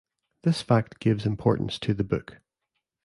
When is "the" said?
1.93-2.03